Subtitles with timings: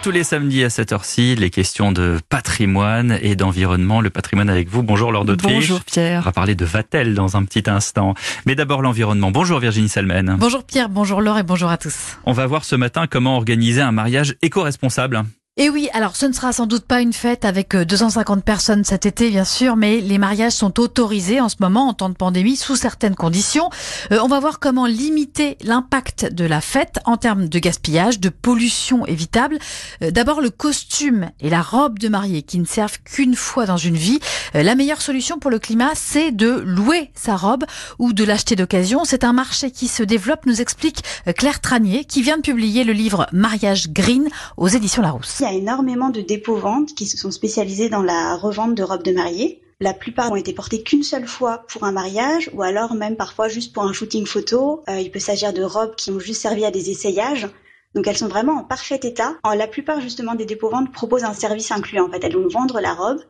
[0.00, 4.00] tous les samedis à cette heure-ci, les questions de patrimoine et d'environnement.
[4.00, 4.82] Le patrimoine avec vous.
[4.82, 5.54] Bonjour Laure d'Autriche.
[5.54, 6.20] Bonjour Pierre.
[6.20, 8.14] On va parler de Vatel dans un petit instant.
[8.46, 9.30] Mais d'abord l'environnement.
[9.30, 10.36] Bonjour Virginie Salmen.
[10.38, 12.16] Bonjour Pierre, bonjour Laure et bonjour à tous.
[12.24, 15.24] On va voir ce matin comment organiser un mariage éco-responsable.
[15.58, 19.04] Et oui, alors ce ne sera sans doute pas une fête avec 250 personnes cet
[19.04, 22.56] été, bien sûr, mais les mariages sont autorisés en ce moment en temps de pandémie
[22.56, 23.68] sous certaines conditions.
[24.12, 28.30] Euh, on va voir comment limiter l'impact de la fête en termes de gaspillage, de
[28.30, 29.58] pollution évitable.
[30.00, 33.76] Euh, D'abord, le costume et la robe de mariée qui ne servent qu'une fois dans
[33.76, 34.20] une vie.
[34.54, 37.64] Euh, la meilleure solution pour le climat, c'est de louer sa robe
[37.98, 39.04] ou de l'acheter d'occasion.
[39.04, 42.84] C'est un marché qui se développe, nous explique euh, Claire Tranier, qui vient de publier
[42.84, 45.41] le livre Mariage Green aux éditions Larousse.
[45.42, 49.02] Il y a énormément de dépôts-ventes qui se sont spécialisés dans la revente de robes
[49.02, 49.60] de mariée.
[49.80, 53.48] La plupart ont été portées qu'une seule fois pour un mariage ou alors même parfois
[53.48, 54.84] juste pour un shooting photo.
[54.88, 57.48] Euh, il peut s'agir de robes qui ont juste servi à des essayages.
[57.96, 59.34] Donc elles sont vraiment en parfait état.
[59.42, 61.98] La plupart justement des dépôts-ventes proposent un service inclus.
[61.98, 63.20] En fait, elles vont vendre la robe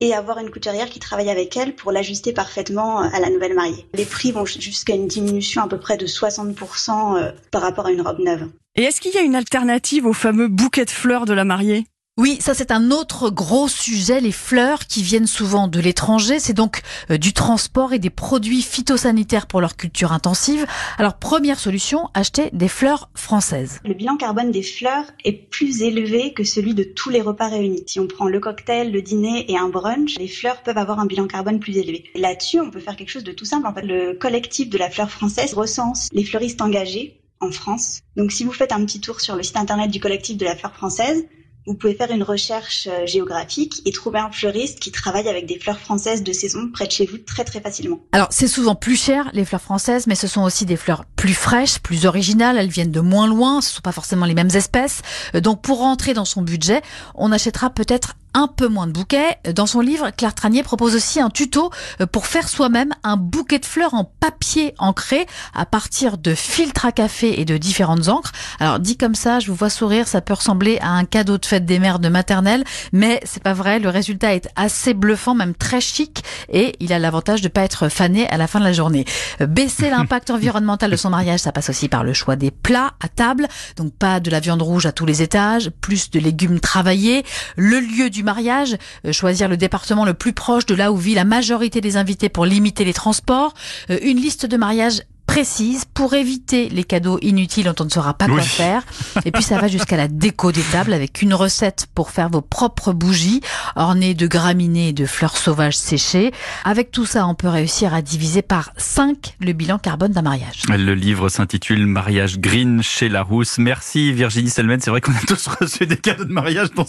[0.00, 3.86] et avoir une couturière qui travaille avec elle pour l'ajuster parfaitement à la nouvelle mariée.
[3.94, 7.92] Les prix vont jusqu'à une diminution à peu près de 60% euh, par rapport à
[7.92, 8.48] une robe neuve.
[8.74, 11.86] Et est-ce qu'il y a une alternative au fameux bouquet de fleurs de la mariée?
[12.18, 16.54] Oui, ça c'est un autre gros sujet, les fleurs qui viennent souvent de l'étranger, c'est
[16.54, 20.64] donc euh, du transport et des produits phytosanitaires pour leur culture intensive.
[20.96, 23.80] Alors première solution, acheter des fleurs françaises.
[23.84, 27.84] Le bilan carbone des fleurs est plus élevé que celui de tous les repas réunis.
[27.86, 31.06] Si on prend le cocktail, le dîner et un brunch, les fleurs peuvent avoir un
[31.06, 32.04] bilan carbone plus élevé.
[32.14, 33.66] Là-dessus, on peut faire quelque chose de tout simple.
[33.66, 38.00] En fait, le collectif de la fleur française recense les fleuristes engagés en France.
[38.16, 40.56] Donc si vous faites un petit tour sur le site internet du collectif de la
[40.56, 41.26] fleur française,
[41.66, 45.58] vous pouvez faire une recherche euh, géographique et trouver un fleuriste qui travaille avec des
[45.58, 48.00] fleurs françaises de saison près de chez vous très très facilement.
[48.12, 51.34] Alors c'est souvent plus cher les fleurs françaises, mais ce sont aussi des fleurs plus
[51.34, 54.54] fraîches, plus originales, elles viennent de moins loin, ce ne sont pas forcément les mêmes
[54.54, 55.02] espèces.
[55.34, 56.82] Euh, donc pour rentrer dans son budget,
[57.16, 59.38] on achètera peut-être un peu moins de bouquets.
[59.54, 61.70] Dans son livre, Claire Tranier propose aussi un tuto
[62.02, 66.84] euh, pour faire soi-même un bouquet de fleurs en papier ancré à partir de filtres
[66.84, 68.32] à café et de différentes encres.
[68.60, 71.46] Alors dit comme ça, je vous vois sourire, ça peut ressembler à un cadeau de
[71.46, 73.78] fête des mères de maternelle, mais c'est pas vrai.
[73.78, 76.22] Le résultat est assez bluffant, même très chic,
[76.52, 79.06] et il a l'avantage de pas être fané à la fin de la journée.
[79.40, 82.92] Euh, baisser l'impact environnemental de son mariage, ça passe aussi par le choix des plats
[83.00, 86.60] à table, donc pas de la viande rouge à tous les étages, plus de légumes
[86.60, 87.24] travaillés,
[87.56, 91.14] le lieu du mariage, euh, choisir le département le plus proche de là où vit
[91.14, 93.54] la majorité des invités pour limiter les transports,
[93.88, 95.00] euh, une liste de mariage
[95.36, 98.36] précise pour éviter les cadeaux inutiles dont on ne saura pas Oui.
[98.36, 98.82] quoi faire.
[99.26, 102.40] Et puis ça va jusqu'à la déco des tables avec une recette pour faire vos
[102.40, 103.42] propres bougies
[103.74, 106.32] ornées de graminées et de fleurs sauvages séchées.
[106.64, 110.62] Avec tout ça, on peut réussir à diviser par 5 le bilan carbone d'un mariage.
[110.70, 113.58] Le livre s'intitule Mariage Green chez Larousse.
[113.58, 114.80] Merci Virginie Salmen.
[114.80, 116.86] C'est vrai qu'on a tous reçu des cadeaux de mariage dont,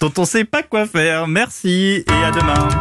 [0.00, 1.26] dont on sait pas quoi faire.
[1.28, 2.68] Merci et à demain.